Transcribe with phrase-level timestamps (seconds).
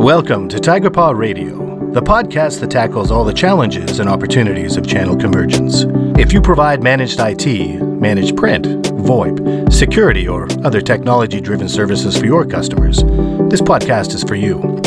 [0.00, 4.86] Welcome to Tiger Paw Radio, the podcast that tackles all the challenges and opportunities of
[4.86, 5.84] channel convergence.
[6.18, 12.24] If you provide managed IT, managed print, VoIP, security, or other technology driven services for
[12.24, 13.02] your customers,
[13.50, 14.80] this podcast is for you.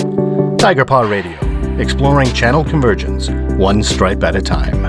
[0.58, 1.38] Tiger Paw Radio,
[1.78, 4.82] exploring channel convergence, one stripe at a time.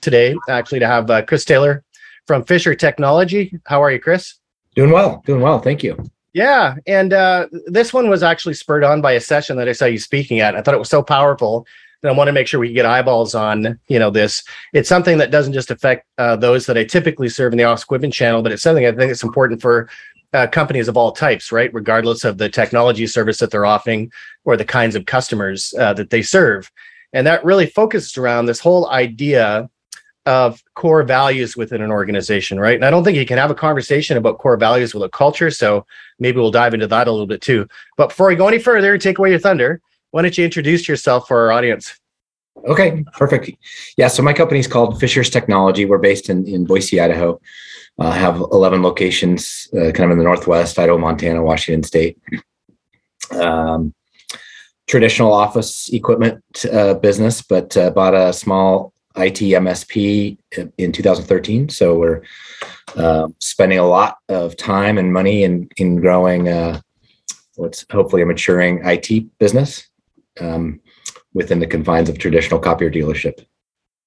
[0.00, 1.84] Today, actually, to have uh, Chris Taylor
[2.26, 3.60] from Fisher Technology.
[3.64, 4.40] How are you, Chris?
[4.74, 5.60] Doing well, doing well.
[5.60, 5.96] Thank you.
[6.34, 9.84] Yeah, and uh, this one was actually spurred on by a session that I saw
[9.84, 10.56] you speaking at.
[10.56, 11.64] I thought it was so powerful
[12.02, 13.78] that I want to make sure we get eyeballs on.
[13.86, 14.42] You know, this.
[14.72, 17.84] It's something that doesn't just affect uh, those that I typically serve in the office
[17.84, 19.88] equipment channel, but it's something I think it's important for
[20.32, 21.72] uh, companies of all types, right?
[21.72, 24.10] Regardless of the technology service that they're offering
[24.44, 26.70] or the kinds of customers uh, that they serve.
[27.12, 29.70] And that really focuses around this whole idea
[30.26, 32.76] of core values within an organization, right?
[32.76, 35.50] And I don't think you can have a conversation about core values with a culture.
[35.50, 35.86] So
[36.18, 37.68] maybe we'll dive into that a little bit too.
[37.96, 39.80] But before we go any further take away your thunder,
[40.12, 41.98] why don't you introduce yourself for our audience?
[42.66, 43.50] Okay, perfect.
[43.98, 45.84] Yeah, so my company is called Fisher's Technology.
[45.84, 47.40] We're based in, in Boise, Idaho.
[47.98, 52.18] I uh, have 11 locations uh, kind of in the Northwest, Idaho, Montana, Washington State.
[53.32, 53.92] Um,
[54.86, 60.38] traditional office equipment uh, business, but uh, bought a small IT MSP
[60.78, 61.68] in 2013.
[61.68, 62.22] So we're
[62.96, 66.80] uh, spending a lot of time and money in in growing uh,
[67.56, 69.88] what's hopefully a maturing IT business
[70.40, 70.80] um,
[71.32, 73.44] within the confines of traditional copier dealership.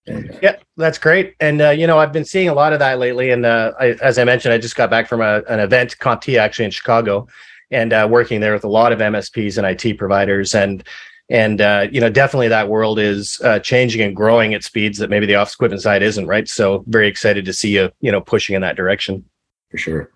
[0.07, 1.35] And, uh, yeah, that's great.
[1.39, 3.31] And uh, you know, I've been seeing a lot of that lately.
[3.31, 6.39] And uh, I, as I mentioned, I just got back from a, an event, CompTIA,
[6.39, 7.27] actually in Chicago,
[7.71, 10.55] and uh, working there with a lot of MSPs and IT providers.
[10.55, 10.83] And
[11.29, 15.09] and uh, you know definitely that world is uh, changing and growing at speeds that
[15.09, 16.47] maybe the office equipment side isn't right?
[16.47, 19.25] So very excited to see you you know pushing in that direction.
[19.71, 20.11] For sure.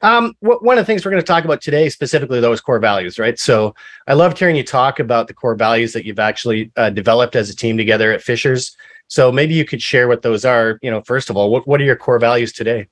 [0.00, 3.18] Um, one of the things we're going to talk about today specifically those core values
[3.18, 3.38] right?
[3.38, 3.74] So
[4.06, 7.50] i loved hearing you talk about the core values that you've actually uh, developed as
[7.50, 8.76] a team together at fishers.
[9.08, 10.78] So maybe you could share what those are.
[10.82, 12.88] You know first of all what, what are your core values today?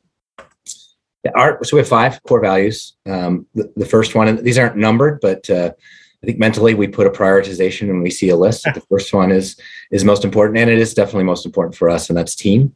[1.25, 2.97] Yeah, our, so we have five core values.
[3.07, 5.73] Um, the, the, first one and these aren't numbered but uh,
[6.23, 8.63] I think mentally we put a prioritization when we see a list.
[8.63, 9.57] The first one is
[9.91, 12.75] is most important, and it is definitely most important for us, and that's team.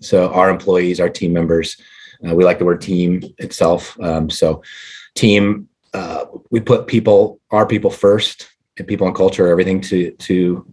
[0.00, 1.80] So our employees, our team members,
[2.26, 3.98] uh, we like the word team itself.
[4.00, 4.62] Um, so
[5.14, 10.66] team, uh, we put people, our people first, and people and culture, everything to to.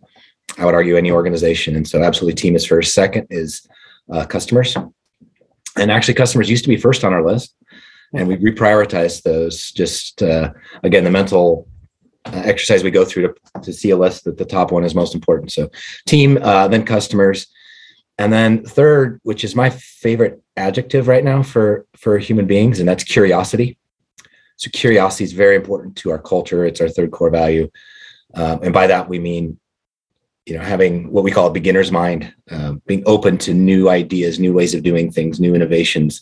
[0.57, 2.93] I would argue any organization, and so absolutely team is first.
[2.93, 3.65] Second is
[4.11, 4.75] uh, customers,
[5.77, 7.55] and actually customers used to be first on our list,
[8.13, 9.71] and we reprioritized those.
[9.71, 10.51] Just uh,
[10.83, 11.65] again, the mental
[12.33, 15.15] exercise we go through to, to see a list that the top one is most
[15.15, 15.51] important.
[15.51, 15.69] So
[16.07, 17.47] team, uh, then customers,
[18.17, 22.87] and then third, which is my favorite adjective right now for for human beings, and
[22.87, 23.77] that's curiosity.
[24.57, 26.65] So curiosity is very important to our culture.
[26.65, 27.69] It's our third core value,
[28.33, 29.57] um, and by that we mean,
[30.45, 34.37] you know, having what we call a beginner's mind, uh, being open to new ideas,
[34.37, 36.21] new ways of doing things, new innovations,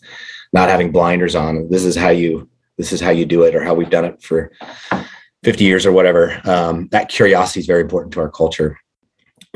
[0.53, 1.67] not having blinders on.
[1.69, 2.47] This is how you
[2.77, 4.51] this is how you do it, or how we've done it for
[5.43, 6.41] 50 years or whatever.
[6.45, 8.79] Um, that curiosity is very important to our culture.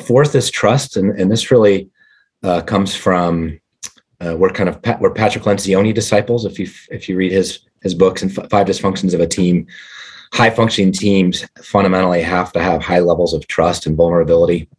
[0.06, 1.90] Fourth is trust, and, and this really
[2.44, 3.59] uh, comes from
[4.19, 6.46] uh, we're kind of we're Patrick Lencioni disciples.
[6.46, 9.66] If you if you read his his books and Five Dysfunctions of a Team,
[10.34, 14.69] high functioning teams fundamentally have to have high levels of trust and vulnerability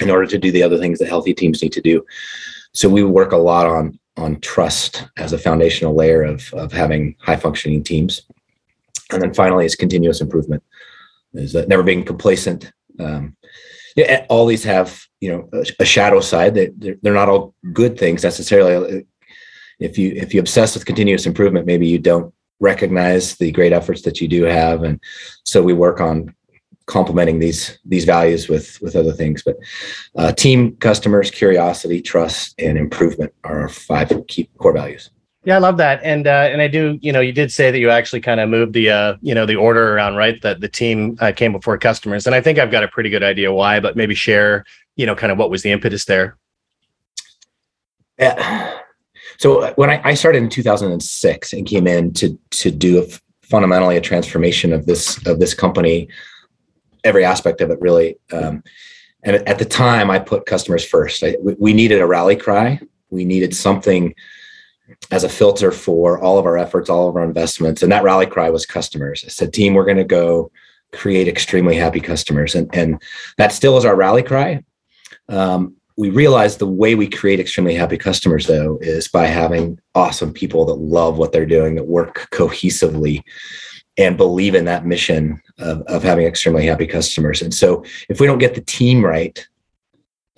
[0.00, 2.04] in order to do the other things that healthy teams need to do.
[2.72, 7.14] So we work a lot on on trust as a foundational layer of of having
[7.20, 8.22] high functioning teams
[9.10, 10.62] and then finally is continuous improvement
[11.34, 12.72] is that never being complacent.
[12.98, 13.36] Um,
[13.96, 17.54] yeah, all these have you know a, a shadow side that they're, they're, not all
[17.72, 19.04] good things necessarily.
[19.78, 24.02] If you if you obsess with continuous improvement maybe you don't recognize the great efforts
[24.02, 24.84] that you do have.
[24.84, 25.00] And
[25.44, 26.34] so we work on
[26.86, 29.42] complementing these these values with with other things.
[29.42, 29.56] But
[30.16, 35.10] uh, team customers curiosity trust and improvement are our five key core values
[35.44, 36.98] yeah, I love that, and uh, and I do.
[37.02, 39.44] You know, you did say that you actually kind of moved the uh, you know
[39.44, 40.40] the order around, right?
[40.42, 43.24] That the team uh, came before customers, and I think I've got a pretty good
[43.24, 43.80] idea why.
[43.80, 44.64] But maybe share,
[44.94, 46.36] you know, kind of what was the impetus there.
[48.18, 48.78] Yeah.
[49.38, 53.06] So uh, when I, I started in 2006 and came in to to do a,
[53.42, 56.08] fundamentally a transformation of this of this company,
[57.02, 58.16] every aspect of it really.
[58.32, 58.62] Um,
[59.24, 61.24] and at the time, I put customers first.
[61.24, 62.80] I, we needed a rally cry.
[63.10, 64.14] We needed something
[65.10, 67.82] as a filter for all of our efforts, all of our investments.
[67.82, 69.24] And that rally cry was customers.
[69.24, 70.50] I said, team, we're going to go
[70.92, 72.54] create extremely happy customers.
[72.54, 73.02] And, and
[73.38, 74.62] that still is our rally cry.
[75.28, 80.32] Um, we realize the way we create extremely happy customers though is by having awesome
[80.32, 83.22] people that love what they're doing that work cohesively
[83.98, 88.26] and believe in that mission of, of having extremely happy customers and so if we
[88.26, 89.46] don't get the team right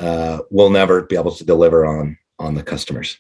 [0.01, 3.19] uh, we'll never be able to deliver on on the customers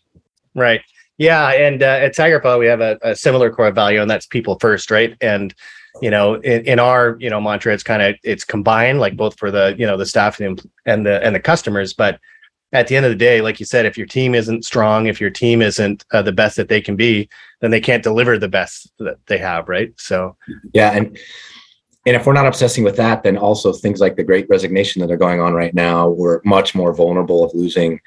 [0.54, 0.82] right
[1.18, 4.58] yeah and uh, at tigerpaw we have a, a similar core value and that's people
[4.58, 5.16] first right?
[5.20, 5.54] And
[6.02, 9.38] you know in, in our you know mantra it's kind of it's combined like both
[9.38, 12.18] for the you know the staff and the, and the and the customers but
[12.72, 15.20] at the end of the day like you said if your team isn't strong if
[15.20, 17.28] your team isn't uh, the best that they can be
[17.60, 19.92] then they can't deliver the best that they have right?
[19.96, 20.36] So
[20.72, 21.18] yeah and
[22.06, 25.12] and if we're not obsessing with that then also things like the great resignation that
[25.12, 28.00] are going on right now we're much more vulnerable of losing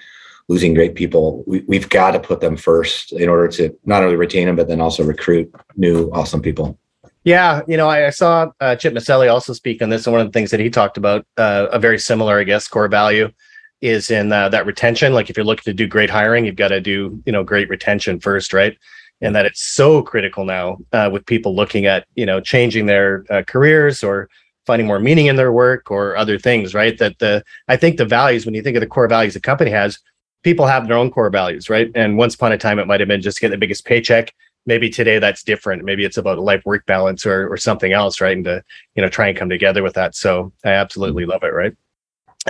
[0.48, 4.16] losing great people we, we've got to put them first in order to not only
[4.16, 6.78] retain them but then also recruit new awesome people
[7.24, 10.22] yeah, you know, I, I saw uh, Chip Maselli also speak on this, and one
[10.22, 13.34] of the things that he talked about, uh, a very similar, I guess, core value
[13.82, 15.14] is in uh, that retention.
[15.14, 17.70] Like if you're looking to do great hiring, you've got to do you know great
[17.70, 18.78] retention first, right?
[19.22, 23.26] And that it's so critical now uh, with people looking at you know changing their
[23.30, 24.30] uh, careers or
[24.66, 26.98] finding more meaning in their work or other things, right?
[26.98, 29.72] That the I think the values when you think of the core values a company
[29.72, 30.00] has,
[30.48, 31.92] people have their own core values, right?
[31.94, 34.34] And once upon a time, it might have been just get the biggest paycheck
[34.66, 38.36] maybe today that's different maybe it's about life work balance or, or something else right
[38.36, 38.62] and to
[38.96, 41.74] you know try and come together with that so i absolutely love it right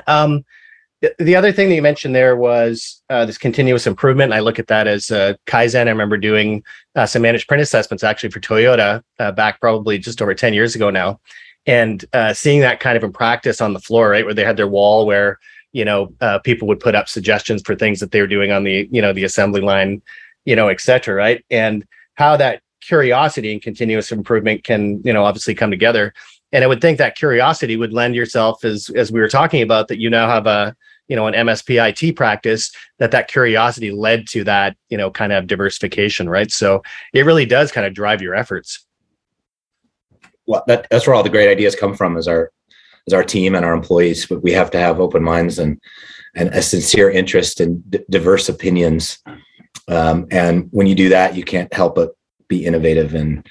[0.08, 0.44] um,
[1.20, 4.34] the other thing that you mentioned there was uh, this continuous improvement.
[4.34, 5.86] I look at that as uh, Kaizen.
[5.86, 6.64] I remember doing
[6.96, 10.74] uh, some managed print assessments actually for Toyota uh, back probably just over 10 years
[10.76, 11.20] ago now.
[11.68, 14.58] And uh, seeing that kind of in practice on the floor, right, where they had
[14.58, 15.40] their wall where,
[15.78, 18.64] you know, uh, people would put up suggestions for things that they were doing on
[18.64, 20.02] the, you know, the assembly line,
[20.44, 21.46] you know, et cetera, right?
[21.52, 21.86] And
[22.16, 26.14] how that curiosity and continuous improvement can you know obviously come together.
[26.52, 29.88] And i would think that curiosity would lend yourself as as we were talking about
[29.90, 30.76] that you now have a
[31.08, 35.34] you know an MSP IT practice that that curiosity led to that you know kind
[35.34, 36.52] of diversification right?
[36.52, 36.82] So
[37.14, 38.86] it really does kind of drive your efforts.
[40.46, 42.52] Well that, that's where all the great ideas come from is our
[43.08, 45.80] is our team and our employees but we have to have open minds and
[46.36, 49.20] and a sincere interest in d- diverse opinions
[49.88, 52.16] um, and when you do that, you can't help but
[52.48, 53.48] be innovative and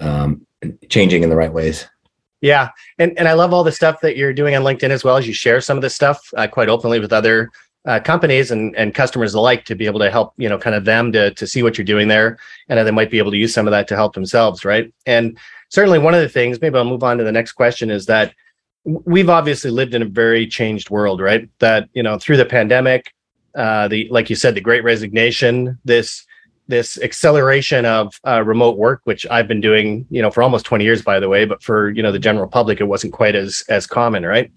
[0.00, 0.46] um,
[0.88, 1.86] changing in the right ways.
[2.40, 5.16] Yeah, and and I love all the stuff that you're doing on LinkedIn as well
[5.16, 7.50] as you share some of this stuff uh, quite openly with other
[7.84, 10.84] uh, companies and and customers alike to be able to help you know kind of
[10.84, 12.38] them to to see what you're doing there,
[12.68, 14.92] and they might be able to use some of that to help themselves, right?
[15.04, 15.36] And
[15.68, 18.32] certainly one of the things, maybe I'll move on to the next question, is that
[18.88, 21.48] we've obviously lived in a very changed world, right?
[21.58, 23.14] That you know through the pandemic,
[23.54, 26.26] uh, the like you said, the Great Resignation, this
[26.68, 30.84] this acceleration of uh, remote work, which I've been doing, you know, for almost 20
[30.84, 33.62] years, by the way, but for you know the general public, it wasn't quite as
[33.68, 34.50] as common, right?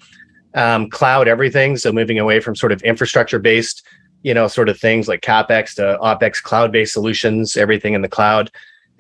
[0.54, 3.86] Um, cloud everything, so moving away from sort of infrastructure based,
[4.24, 8.10] you know, sort of things like capex to opex, cloud based solutions, everything in the
[8.10, 8.52] cloud.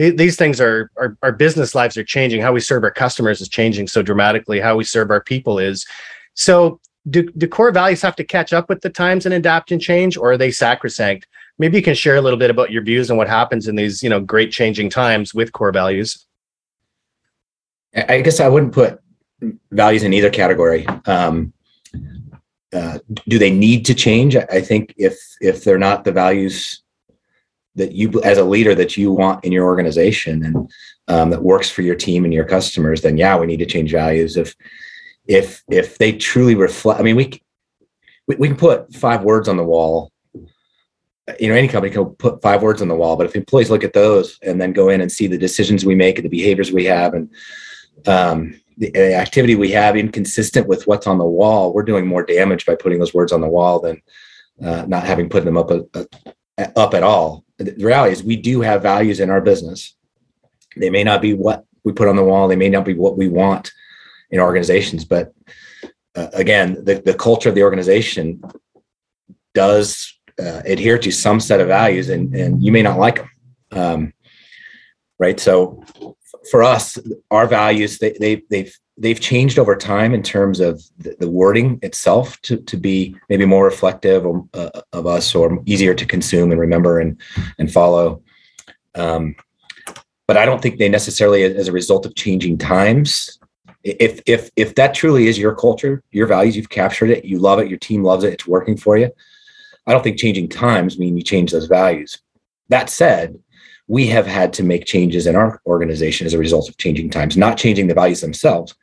[0.09, 0.89] These things are
[1.21, 2.41] our, business lives are changing.
[2.41, 4.59] How we serve our customers is changing so dramatically.
[4.59, 5.85] How we serve our people is.
[6.33, 9.81] So do, do core values have to catch up with the times and adapt and
[9.81, 11.27] change or are they sacrosanct
[11.57, 14.03] maybe you can share a little bit about your views and what happens in these
[14.03, 16.27] you know great changing times with core values
[17.95, 18.99] i guess i wouldn't put
[19.71, 21.51] values in either category um,
[22.73, 26.80] uh, do they need to change i think if if they're not the values
[27.75, 30.71] that you as a leader that you want in your organization and
[31.07, 33.91] um, that works for your team and your customers then yeah we need to change
[33.91, 34.37] values.
[34.37, 34.55] If
[35.27, 37.41] if if they truly reflect i mean we,
[38.27, 40.11] we we can put five words on the wall.
[41.39, 43.83] You know any company can put five words on the wall but if employees look
[43.83, 46.71] at those and then go in and see the decisions we make and the behaviors
[46.71, 47.29] we have and
[48.07, 52.65] um, the, activity we have inconsistent with what's on the wall we're doing more damage
[52.65, 54.01] by putting those words on the wall than
[54.63, 56.05] uh, not having put them up a, a,
[56.75, 59.95] up at all the reality is we do have values in our business
[60.77, 63.17] they may not be what we put on the wall they may not be what
[63.17, 63.71] we want
[64.31, 65.05] in organizations.
[65.05, 65.33] But
[66.15, 68.41] uh, again, the, the culture of the organization
[69.53, 73.29] does uh, adhere to some set of values, and, and you may not like them.
[73.71, 74.13] Um,
[75.19, 75.39] right.
[75.39, 75.83] So
[76.49, 76.97] for us,
[77.29, 81.79] our values, they, they, they've, they've changed over time in terms of the, the wording
[81.81, 86.51] itself to, to be maybe more reflective of, uh, of us or easier to consume
[86.51, 87.19] and remember and,
[87.57, 88.21] and follow.
[88.93, 89.35] Um,
[90.27, 93.39] but I don't think they necessarily, as a result of changing times,
[93.83, 97.57] if if if that truly is your culture your values you've captured it you love
[97.57, 99.09] it your team loves it it's working for you
[99.87, 102.21] i don't think changing times mean you change those values
[102.69, 103.39] that said
[103.87, 107.35] we have had to make changes in our organization as a result of changing times
[107.35, 108.75] not changing the values themselves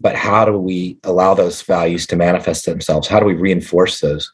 [0.00, 3.08] but how do we allow those values to manifest themselves?
[3.08, 4.30] How do we reinforce those?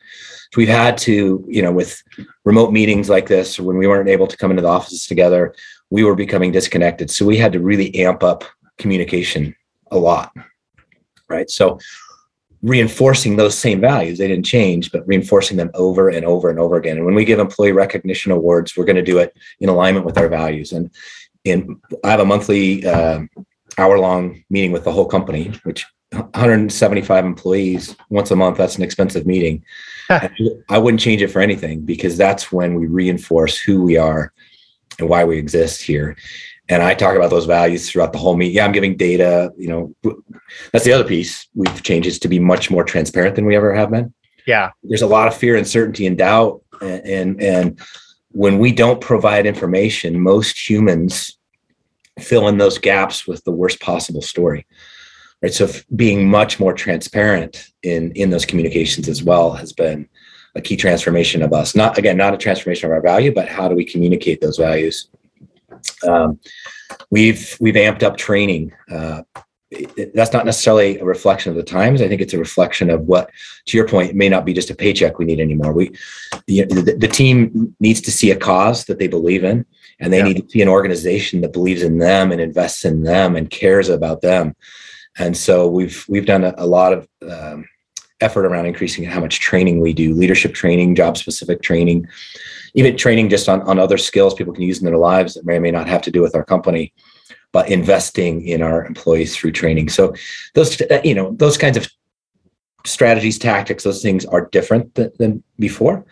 [0.53, 2.03] So we've had to, you know, with
[2.45, 5.55] remote meetings like this, when we weren't able to come into the offices together,
[5.91, 7.11] we were becoming disconnected.
[7.11, 8.45] So we had to really amp up
[8.79, 9.55] communication
[9.91, 10.33] a lot.
[11.29, 11.51] Right.
[11.51, 11.79] So
[12.63, 16.77] reinforcing those same values, they didn't change, but reinforcing them over and over and over
[16.77, 16.97] again.
[16.97, 20.19] And when we give employee recognition awards, we're going to do it in alignment with
[20.19, 20.73] our values.
[20.73, 20.91] And
[21.45, 23.21] in I have a monthly uh,
[23.79, 28.57] hour long meeting with the whole company, which 175 employees once a month.
[28.57, 29.65] That's an expensive meeting.
[30.11, 34.33] I wouldn't change it for anything because that's when we reinforce who we are
[34.99, 36.17] and why we exist here.
[36.69, 38.57] And I talk about those values throughout the whole meeting.
[38.57, 39.53] Yeah, I'm giving data.
[39.57, 40.15] You know,
[40.73, 43.75] that's the other piece we've changed is to be much more transparent than we ever
[43.75, 44.15] have been.
[44.47, 47.81] Yeah, there's a lot of fear, and uncertainty, and doubt, and and, and
[48.31, 51.39] when we don't provide information, most humans
[52.19, 54.67] fill in those gaps with the worst possible story
[55.43, 60.09] right so being much more transparent in in those communications as well has been
[60.55, 63.69] a key transformation of us not again not a transformation of our value but how
[63.69, 65.09] do we communicate those values
[66.07, 66.39] um,
[67.11, 69.23] we've we've amped up training uh,
[70.15, 72.03] that's not necessarily a reflection of the times.
[72.03, 73.31] I think it's a reflection of what,
[73.67, 75.73] to your point, may not be just a paycheck we need anymore.
[75.73, 75.89] We,
[76.47, 79.65] the, the, the team needs to see a cause that they believe in,
[80.01, 80.25] and they yeah.
[80.25, 83.89] need to see an organization that believes in them and invests in them and cares
[83.89, 84.55] about them.
[85.17, 87.67] And so we've we've done a, a lot of um,
[88.21, 92.07] effort around increasing how much training we do, leadership training, job specific training,
[92.75, 95.57] even training just on, on other skills people can use in their lives that may
[95.57, 96.93] or may not have to do with our company
[97.55, 99.89] but investing in our employees through training.
[99.89, 100.13] So
[100.55, 101.89] those uh, you know those kinds of
[102.85, 106.05] strategies, tactics, those things are different than, than before,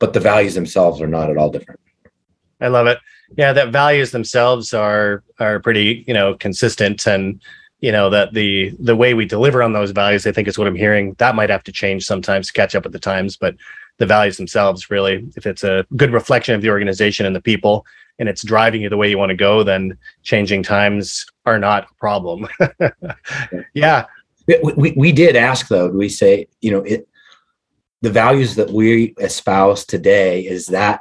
[0.00, 1.80] but the values themselves are not at all different.
[2.60, 2.98] I love it.
[3.36, 7.40] Yeah, that values themselves are are pretty you know consistent and
[7.80, 10.66] you know that the the way we deliver on those values i think is what
[10.66, 13.54] i'm hearing that might have to change sometimes to catch up with the times but
[13.98, 17.86] the values themselves really if it's a good reflection of the organization and the people
[18.18, 21.84] and it's driving you the way you want to go, then changing times are not
[21.84, 22.48] a problem.
[23.74, 24.06] yeah.
[24.46, 27.08] We, we, we did ask though, we say, you know, it,
[28.00, 31.00] the values that we espouse today, is that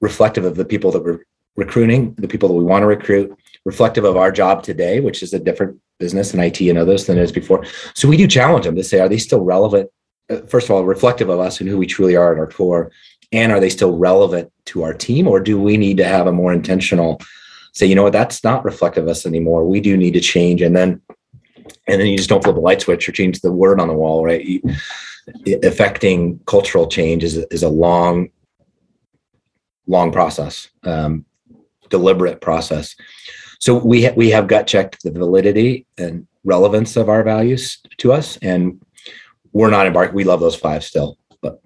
[0.00, 1.20] reflective of the people that we're
[1.56, 5.32] recruiting, the people that we want to recruit, reflective of our job today, which is
[5.32, 7.64] a different business in IT and others than it is before.
[7.94, 9.90] So we do challenge them to say, are they still relevant?
[10.30, 12.92] Uh, first of all, reflective of us and who we truly are at our core,
[13.32, 16.32] and are they still relevant to our team or do we need to have a
[16.32, 17.20] more intentional
[17.72, 20.62] say you know what that's not reflective of us anymore we do need to change
[20.62, 21.00] and then
[21.86, 23.94] and then you just don't flip a light switch or change the word on the
[23.94, 24.62] wall right
[25.62, 28.28] affecting cultural change is, is a long
[29.88, 31.24] long process um,
[31.88, 32.94] deliberate process
[33.58, 38.12] so we ha- we have gut checked the validity and relevance of our values to
[38.12, 38.80] us and
[39.52, 41.60] we're not embarked we love those five still but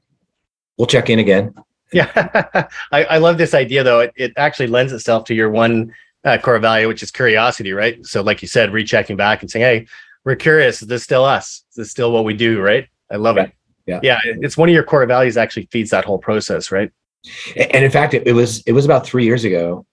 [0.77, 1.55] we'll check in again.
[1.93, 2.11] Yeah,
[2.93, 4.01] I, I, love this idea though.
[4.01, 5.93] It, it actually lends itself to your one
[6.25, 8.05] uh, core value, which is curiosity, right?
[8.07, 9.87] So, like you said, rechecking back and saying, "Hey,
[10.25, 10.83] we're curious.
[10.83, 11.65] Is this still us?
[11.71, 12.89] Is this still what we do?" Right?
[13.11, 13.43] I love yeah.
[13.45, 13.53] it.
[13.87, 14.21] Yeah, yeah.
[14.25, 15.37] It's one of your core values.
[15.37, 16.91] Actually, feeds that whole process, right?
[17.57, 19.87] And in fact, it, it was it was about three years ago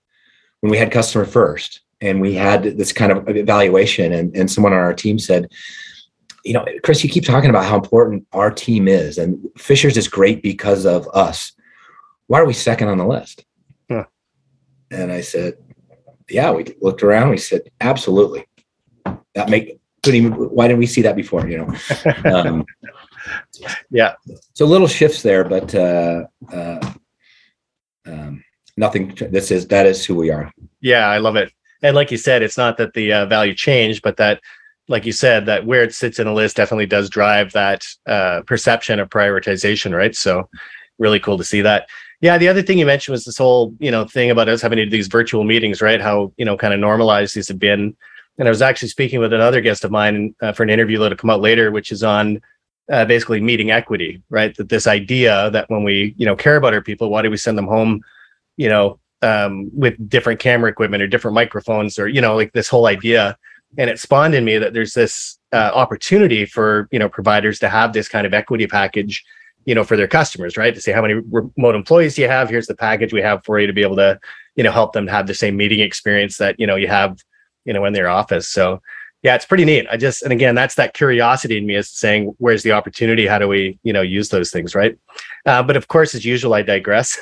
[0.62, 4.74] when we had customer first, and we had this kind of evaluation, and and someone
[4.74, 5.50] on our team said
[6.43, 10.07] you know, Chris, you keep talking about how important our team is, and Fishers is
[10.07, 11.51] great because of us.
[12.27, 13.45] Why are we second on the list?
[13.89, 14.05] Huh.
[14.91, 15.55] And I said,
[16.29, 17.29] Yeah, we looked around.
[17.29, 18.45] We said, Absolutely.
[19.36, 20.31] That make couldn't even.
[20.33, 21.48] Why didn't we see that before?
[21.48, 21.74] You know.
[22.25, 22.65] Um,
[23.91, 24.13] yeah.
[24.53, 26.93] So little shifts there, but uh, uh,
[28.10, 28.44] um,
[28.78, 29.16] nothing.
[29.32, 30.51] This is that is who we are.
[30.82, 31.51] Yeah, I love it.
[31.82, 34.42] And like you said, it's not that the uh, value changed, but that
[34.88, 38.42] like you said, that where it sits in a list definitely does drive that uh,
[38.48, 40.16] perception of prioritization, right?
[40.16, 40.50] So,
[40.98, 41.88] really cool to see that.
[42.22, 44.78] Yeah, the other thing you mentioned was this whole you know thing about us having
[44.78, 46.01] to do these virtual meetings, right?
[46.01, 47.96] How you know kind of normalized these have been.
[48.38, 51.18] And I was actually speaking with another guest of mine uh, for an interview that'll
[51.18, 52.42] come out later, which is on
[52.89, 54.55] uh, basically meeting equity, right?
[54.58, 57.38] That this idea that when we you know care about our people, why do we
[57.38, 58.01] send them home,
[58.58, 62.69] you know, um, with different camera equipment or different microphones or you know like this
[62.69, 63.38] whole idea.
[63.77, 67.69] And it spawned in me that there's this uh, opportunity for you know providers to
[67.69, 69.24] have this kind of equity package
[69.65, 70.74] you know for their customers right?
[70.74, 72.50] To say how many remote employees do you have?
[72.50, 74.19] Here's the package we have for you to be able to
[74.55, 77.19] you know help them have the same meeting experience that you know you have
[77.65, 78.48] you know in their office.
[78.48, 78.81] So
[79.24, 82.34] yeah it's pretty neat i just and again that's that curiosity in me is saying
[82.38, 84.98] where's the opportunity how do we you know use those things right
[85.46, 87.20] uh, but of course as usual i digress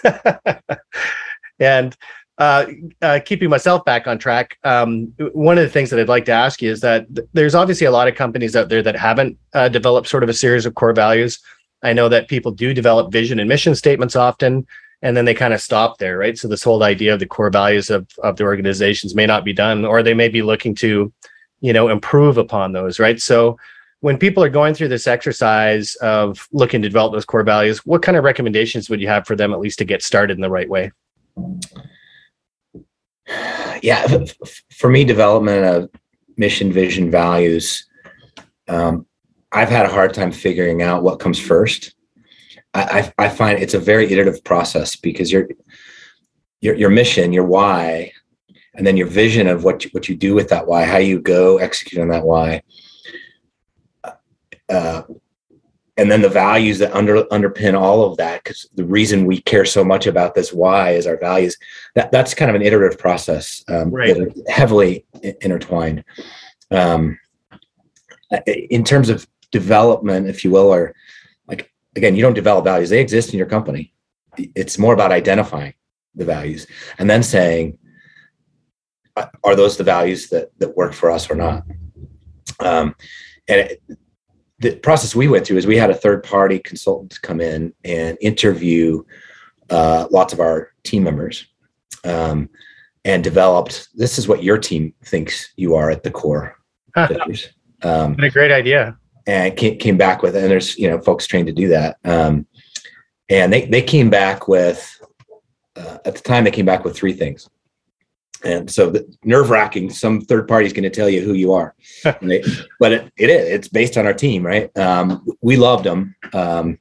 [1.59, 1.95] and
[2.37, 2.67] uh,
[3.01, 6.31] uh, keeping myself back on track, um, one of the things that I'd like to
[6.31, 9.39] ask you is that th- there's obviously a lot of companies out there that haven't
[9.53, 11.39] uh, developed sort of a series of core values.
[11.81, 14.67] I know that people do develop vision and mission statements often,
[15.01, 16.37] and then they kind of stop there, right?
[16.37, 19.53] So this whole idea of the core values of of the organizations may not be
[19.53, 21.11] done, or they may be looking to,
[21.61, 23.21] you know, improve upon those, right?
[23.21, 23.57] So
[24.01, 28.01] when people are going through this exercise of looking to develop those core values, what
[28.01, 30.49] kind of recommendations would you have for them at least to get started in the
[30.49, 30.91] right way?
[33.81, 34.25] yeah,
[34.71, 35.89] for me, development of
[36.37, 37.87] mission, vision, values.
[38.67, 39.05] Um,
[39.51, 41.93] I've had a hard time figuring out what comes first.
[42.73, 45.47] I, I, find it's a very iterative process because your
[46.61, 48.11] your your mission, your why,
[48.77, 51.19] and then your vision of what you, what you do with that why, how you
[51.19, 52.61] go execute on that why.
[54.69, 55.01] Uh,
[55.97, 59.65] and then the values that under underpin all of that because the reason we care
[59.65, 61.57] so much about this why is our values
[61.95, 64.15] that that's kind of an iterative process um, right.
[64.47, 65.05] heavily
[65.41, 66.03] intertwined
[66.71, 67.17] um,
[68.45, 70.93] in terms of development if you will or
[71.47, 73.93] like again you don't develop values they exist in your company
[74.37, 75.73] it's more about identifying
[76.13, 76.67] the values
[76.99, 77.77] and then saying
[79.43, 81.63] are those the values that that work for us or not?
[82.59, 82.95] Um,
[83.47, 83.81] and it,
[84.59, 88.17] the process we went through is we had a third party consultant come in and
[88.21, 89.03] interview
[89.69, 91.47] uh, lots of our team members
[92.03, 92.49] um,
[93.05, 96.55] and developed this is what your team thinks you are at the core
[97.83, 98.97] um, a great idea.
[99.27, 101.97] and came, came back with and there's you know folks trained to do that.
[102.03, 102.47] Um,
[103.29, 104.99] and they, they came back with
[105.75, 107.49] uh, at the time they came back with three things
[108.43, 111.75] and so nerve wracking some third party is going to tell you who you are.
[112.05, 112.43] Right?
[112.79, 114.75] but it, it is it's based on our team right?
[114.77, 116.79] Um, we loved them um,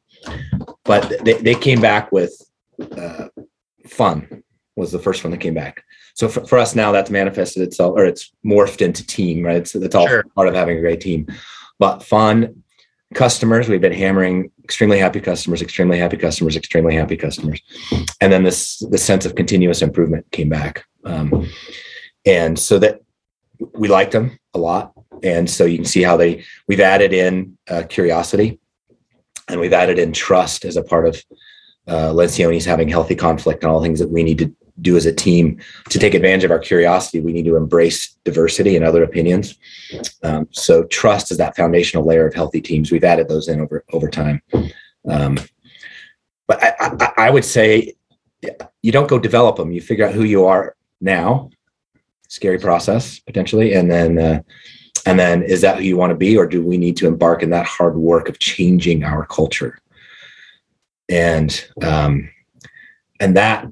[0.85, 2.33] but they, they came back with
[2.97, 3.29] uh,
[3.87, 4.43] fun
[4.77, 5.83] was the first one that came back.
[6.15, 9.57] So for, for us now that's manifested itself or it's morphed into team right?
[9.57, 10.25] It's, it's all sure.
[10.35, 11.27] part of having a great team.
[11.79, 12.63] But fun
[13.15, 17.61] customers we've been hammering extremely happy customers extremely happy customers extremely happy customers.
[18.21, 21.49] And then this the sense of continuous improvement came back um,
[22.25, 23.01] and so that
[23.75, 24.93] we liked them a lot.
[25.23, 28.59] And so you can see how they we've added in uh, curiosity
[29.49, 31.23] and we've added in trust as a part of
[31.89, 35.13] uh, Lencioni's having healthy conflict and all things that we need to do as a
[35.13, 37.21] team to take advantage of our curiosity.
[37.21, 39.57] We need to embrace diversity and other opinions.
[40.23, 42.93] Um, so trust is that foundational layer of healthy teams.
[42.93, 44.43] We've added those in over over time.
[45.09, 45.39] Um,
[46.47, 47.95] but I, I, I, would say
[48.83, 49.73] you don't go develop them.
[49.73, 51.51] You figure out who you are now
[52.29, 54.41] scary process potentially and then uh,
[55.07, 57.43] and then is that who you want to be or do we need to embark
[57.43, 59.79] in that hard work of changing our culture
[61.09, 62.29] and um,
[63.21, 63.67] and that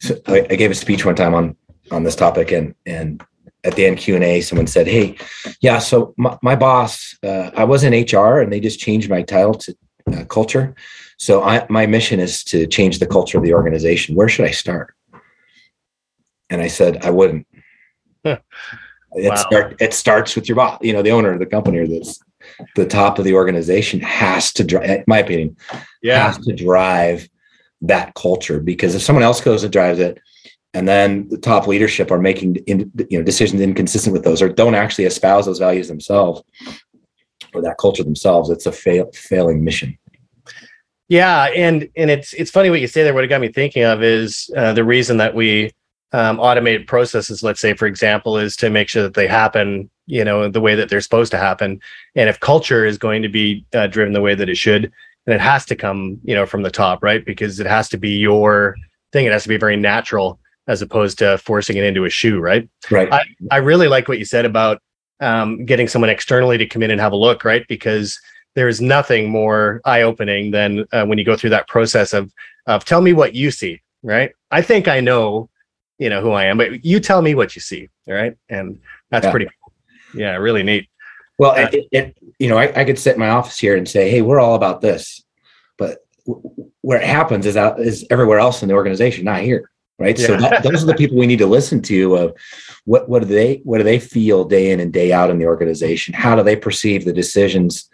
[0.00, 1.56] so I, I, gave a speech one time on
[1.90, 3.22] on this topic, and and
[3.64, 5.16] at the end Q and A, someone said, "Hey,
[5.60, 9.22] yeah, so my, my boss, uh, I was in HR, and they just changed my
[9.22, 9.76] title to
[10.12, 10.74] uh, culture.
[11.18, 14.14] So I, my mission is to change the culture of the organization.
[14.14, 14.94] Where should I start?"
[16.50, 17.46] And I said, "I wouldn't."
[19.12, 19.36] It, wow.
[19.36, 22.20] start, it starts with your boss, you know, the owner of the company or this
[22.74, 25.56] the top of the organization has to drive, in my opinion,
[26.02, 26.26] yeah.
[26.26, 27.28] has to drive
[27.82, 30.20] that culture because if someone else goes and drives it
[30.74, 34.48] and then the top leadership are making in, you know decisions inconsistent with those or
[34.48, 36.42] don't actually espouse those values themselves
[37.54, 39.96] or that culture themselves it's a fail, failing mission
[41.08, 43.84] yeah and and it's it's funny what you say there what it got me thinking
[43.84, 45.72] of is uh, the reason that we
[46.12, 50.24] um, automate processes let's say for example is to make sure that they happen you
[50.24, 51.80] know the way that they're supposed to happen.
[52.16, 54.90] And if culture is going to be uh, driven the way that it should
[55.26, 57.24] and it has to come you know from the top right?
[57.24, 58.74] Because it has to be your
[59.12, 59.26] thing.
[59.26, 62.68] It has to be very natural as opposed to forcing it into a shoe right?
[62.90, 63.12] Right.
[63.12, 64.82] I, I really like what you said about
[65.20, 67.66] um, getting someone externally to come in and have a look right?
[67.68, 68.18] Because
[68.54, 72.32] there's nothing more eye-opening than uh, when you go through that process of
[72.66, 74.32] of tell me what you see right?
[74.50, 75.50] I think i know
[75.98, 78.36] you know who i am but you tell me what you see right?
[78.48, 78.78] and
[79.10, 79.30] that's yeah.
[79.30, 79.72] pretty cool
[80.14, 80.88] yeah really neat
[81.38, 83.88] well, uh, it, it, you know, I, I, could sit in my office here and
[83.88, 85.22] say, "Hey, we're all about this,"
[85.78, 86.42] but w-
[86.80, 90.18] where it happens is out is everywhere else in the organization, not here, right?
[90.18, 90.26] Yeah.
[90.26, 92.16] So that, those are the people we need to listen to.
[92.16, 92.34] Of
[92.86, 95.46] what what do they what do they feel day in and day out in the
[95.46, 96.12] organization?
[96.12, 97.88] How do they perceive the decisions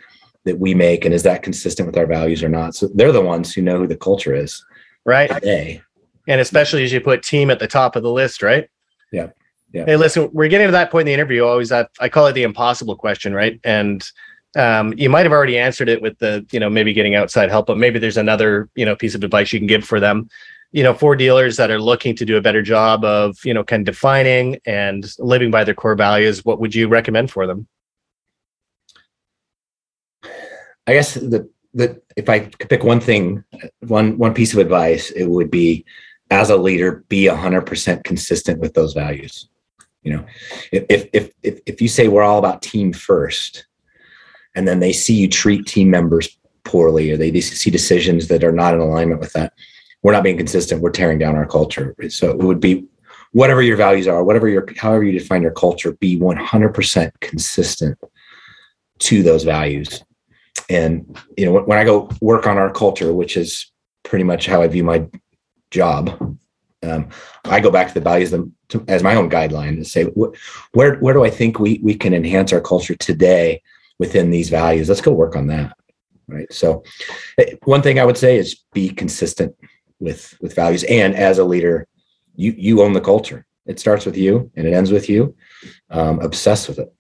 [0.45, 2.75] that we make, and is that consistent with our values or not?
[2.75, 4.64] So they're the ones who know who the culture is,
[5.05, 5.31] right?
[5.31, 5.83] Today,
[6.27, 8.69] and especially as you put team at the top of the list, right?
[9.13, 9.29] Yeah.
[9.73, 9.87] Yeah.
[9.87, 11.45] Hey, listen, we're getting to that point in the interview.
[11.45, 13.59] Always, I, I call it the impossible question, right?
[13.65, 14.09] And
[14.57, 17.67] um, you might have already answered it with the, you know, maybe getting outside help,
[17.67, 20.29] but maybe there's another, you know, piece of advice you can give for them.
[20.75, 23.63] you know, for dealers that are looking to do a better job of, you know,
[23.63, 27.69] kind of defining and living by their core values, what would you recommend for them?
[30.89, 33.45] I guess the the if I could pick one thing,
[33.87, 35.85] one one piece of advice, it would be
[36.35, 39.49] as a leader, be hundred percent consistent with those values.
[40.03, 40.27] You know,
[40.73, 43.66] if if if if you say we're all about team first,
[44.55, 48.53] and then they see you treat team members poorly, or they see decisions that are
[48.53, 49.53] not in alignment with that,
[50.03, 50.83] we're not being consistent.
[50.83, 51.94] We're tearing down our culture.
[52.09, 52.87] So it would be
[53.33, 57.14] whatever your values are, whatever your however you define your culture, be one hundred percent
[57.20, 57.99] consistent
[58.99, 60.05] to those values
[60.70, 63.70] and you know when i go work on our culture which is
[64.03, 65.05] pretty much how i view my
[65.75, 66.39] job
[66.85, 67.09] um,
[67.47, 68.31] i go back to the values
[68.69, 70.33] to, as my own guideline and say wh-
[70.73, 73.61] where where do i think we we can enhance our culture today
[73.99, 75.77] within these values let's go work on that
[76.29, 76.83] right so
[77.39, 79.55] eh, one thing i would say is be consistent
[79.99, 81.89] with with values and as a leader
[82.37, 85.35] you you own the culture it starts with you and it ends with you
[85.91, 86.95] um, obsessed with it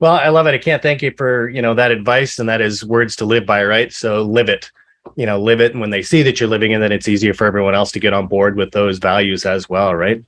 [0.00, 0.54] well, I love it.
[0.54, 3.44] I can't thank you for, you know, that advice and that is words to live
[3.44, 3.92] by, right?
[3.92, 4.70] So live it.
[5.16, 7.34] You know, live it and when they see that you're living it, then it's easier
[7.34, 10.22] for everyone else to get on board with those values as well, right?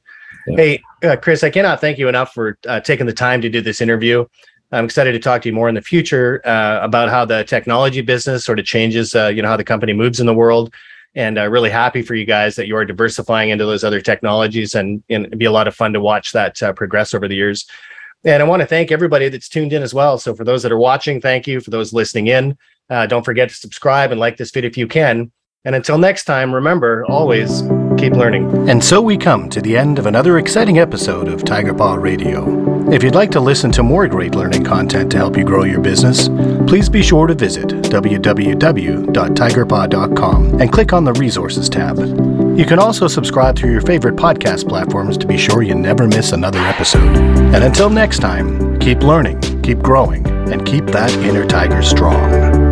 [0.46, 0.56] Yeah.
[0.56, 3.60] Hey, uh, Chris, I cannot thank you enough for uh, taking the time to do
[3.60, 4.24] this interview.
[4.72, 8.02] I'm excited to talk to you more in the future uh, about how the technology
[8.02, 10.72] business sort of changes, uh, you know, how the company moves in the world.
[11.16, 14.76] And uh, really happy for you guys that you are diversifying into those other technologies,
[14.76, 17.34] and, and it'd be a lot of fun to watch that uh, progress over the
[17.34, 17.66] years.
[18.24, 20.18] And I want to thank everybody that's tuned in as well.
[20.18, 21.60] So for those that are watching, thank you.
[21.60, 22.56] For those listening in,
[22.90, 25.32] uh, don't forget to subscribe and like this video if you can.
[25.64, 27.62] And until next time, remember always
[27.98, 28.68] keep learning.
[28.68, 32.90] And so we come to the end of another exciting episode of Tiger Paw Radio.
[32.90, 35.80] If you'd like to listen to more great learning content to help you grow your
[35.80, 36.30] business,
[36.66, 41.98] please be sure to visit www.tigerpaw.com and click on the Resources tab.
[42.58, 46.32] You can also subscribe through your favorite podcast platforms to be sure you never miss
[46.32, 47.18] another episode.
[47.54, 52.69] And until next time, keep learning, keep growing, and keep that inner tiger strong.